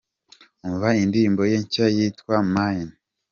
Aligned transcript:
Umva 0.67 0.87
indirimbo 1.03 1.41
ye 1.51 1.57
nshya 1.63 1.85
yitwa 1.95 2.35
"Mine". 2.53 2.93